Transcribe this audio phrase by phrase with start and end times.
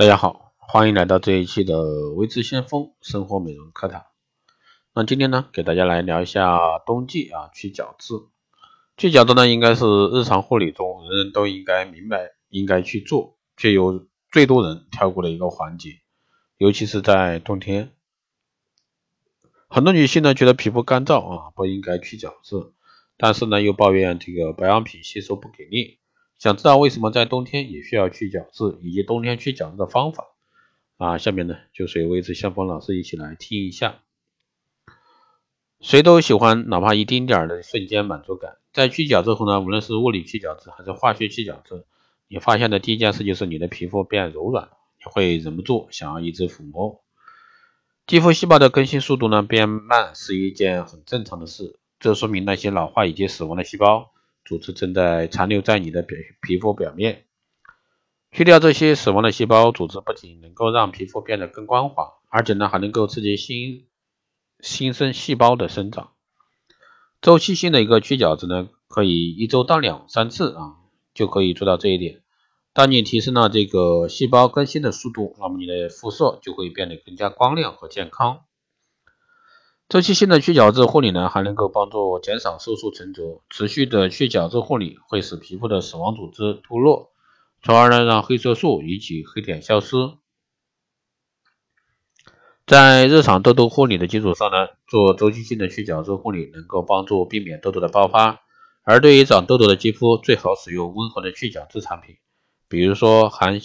[0.00, 4.06] 大家好，欢迎来到这一期的微智先锋生活美容课堂。
[4.94, 8.14] 那今天呢，给大家来聊一下冬季啊去角质。
[8.96, 15.98] 去角质呢，应该是日常护理中人人都应该明白应该去做，却有最多人跳过的一个环节。
[16.56, 17.92] 尤其是在冬天，
[19.68, 22.72] 很多女性呢觉得皮肤干燥啊，不应该去角质，
[23.18, 25.99] 但是呢又抱怨这个保养品吸收不给力。
[26.40, 30.24] 想知道为什么在冬天也需要去角质，以及冬天去角质的方法
[30.96, 31.18] 啊？
[31.18, 34.00] 下面呢就随微之相锋老师一起来听一下。
[35.80, 38.56] 谁都喜欢哪怕一丁点儿的瞬间满足感。
[38.72, 41.84] 在去角质后呢，无论是物理去角质还是化学去角质，
[42.26, 47.02] 你发现的第一件事就是你的皮肤变柔软，你会忍不住想要一直抚摸。
[48.06, 54.10] 肌肤细胞的更新速度呢变慢是一件很正常的事，这说明那些老化以及死亡的细胞。
[54.44, 57.24] 组织正在残留在你的表皮肤表面，
[58.32, 63.86] 去掉这些死亡的细胞组织，不仅能够让皮肤变得更光滑，而且呢还能够刺激新
[64.60, 66.12] 新生细胞的生长。
[67.20, 70.76] 周期性的一个去角质呢，可以一周到两三次啊，
[71.12, 72.22] 就可以做到这一点。
[72.72, 78.44] 当你提升了这个细胞更新的速度，那么你的肤色就会变得更加光亮和健康。
[79.90, 83.42] 周期性的去角质护理呢，还能够帮助减少色素沉着。
[83.50, 87.10] 持续的去角质护理会使皮肤的死亡组织脱落，
[87.60, 89.96] 从而呢让黑色素以及黑点消失。
[92.68, 98.42] 在日常痘痘护理的基础上呢，做周期性的去角质护理能够帮助避免痘痘的爆发。
[98.84, 102.14] 而对于长痘痘的肌肤，最好使用温和的去角质产品，
[102.68, 103.58] 比如说含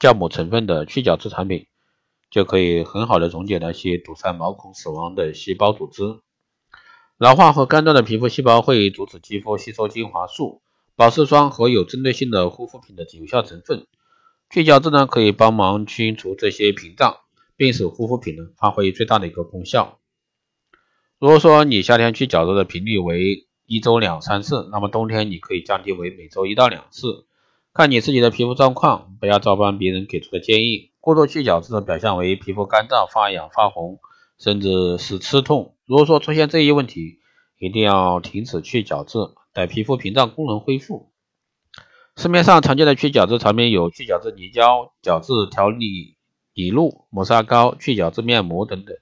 [0.00, 1.66] 酵母成分的去角质产品。
[2.30, 6.20] 就可以很好的溶解那些堵塞毛孔死亡的细胞组织。
[7.16, 10.62] 老化和干燥的皮肤细胞会阻止肌肤吸收精华素、
[10.94, 13.86] 保湿霜和有针对性的护肤品的有效成分。
[14.50, 17.16] 去角质呢，可以帮忙清除这些屏障，
[17.56, 19.98] 并使护肤品呢发挥最大的一个功效。
[21.18, 27.26] 如果说你夏天去角质的频率为一周两三次，那么冬天你可以降低为每周一到两次，
[27.74, 30.87] 看你自己的皮肤状况，不要照搬别人给出的建议。
[31.00, 33.98] 过度去角质的表现为皮肤干燥、发痒、发红，
[34.38, 35.74] 甚至是刺痛。
[35.86, 37.20] 如果说出现这一问题，
[37.58, 39.18] 一定要停止去角质，
[39.52, 41.10] 待皮肤屏障功能恢复。
[42.16, 46.16] 市面上常见的去角质产品有去角质凝胶、角质调理
[46.52, 48.96] 底露、磨砂膏、去角质面膜等等。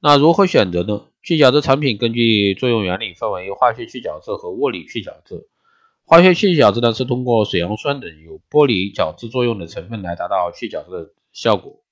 [0.00, 1.06] 那如何选择呢？
[1.22, 5.48] 去角质产品根据作用原理分为化学去角质和物理去角质。
[6.06, 11.10] 化学去角质呢是通过水杨酸等有剥离角质作用的成分来达到去角质的。
[11.36, 11.82] 效果，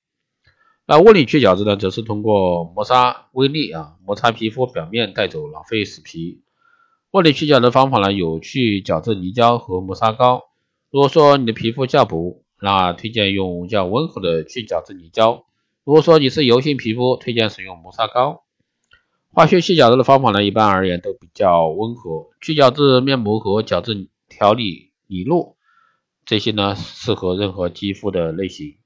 [0.86, 6.44] 那物理去角质呢，则是通过磨砂微粒啊，摩擦皮肤表面，带走老废死皮。
[7.10, 10.44] 物理去角质方法呢，有去角质泥胶和磨砂膏。
[10.92, 15.42] 如果说你的皮肤较薄，那推荐用较温和的去角质泥胶；
[15.82, 18.44] 如果说你是油性皮肤，推荐使用磨砂膏。
[19.34, 22.28] 化学去角质的方法呢，一般而言都比较温和。
[22.40, 25.56] 去角质面膜和角质调理理露，
[26.26, 28.76] 这些呢，适合任何肌肤的类型。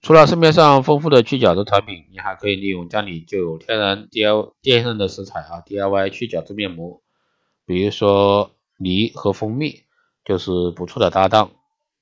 [0.00, 4.32] 除了市面上丰富的去角质产品，你还可以利用家里就有天然 D I
[4.62, 7.02] 天然的食材啊，DIY 去角质面膜，
[7.64, 9.82] 比如说梨和蜂蜜
[10.24, 11.50] 就是不错的搭档。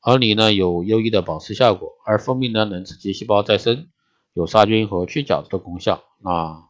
[0.00, 3.88] 而梨呢有优异的保湿效果，而蜂蜜呢能刺激细胞再生，
[4.32, 6.04] 有杀菌和去角质的功效。
[6.22, 6.65] 那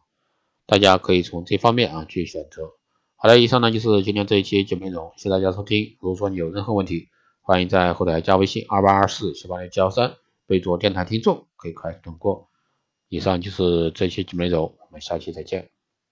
[0.67, 2.73] 大家可以从这方面啊去选择。
[3.15, 5.97] 好的，以上呢就是今天这一期节目内容，谢谢大家收听。
[6.01, 7.07] 如果说你有任何问题，
[7.41, 10.17] 欢迎在后台加微信二八二四七八六七幺三。
[10.45, 12.49] 备注电台听众可以快速通过。
[13.09, 15.76] 以上就是这期节目内容，我们下期再见。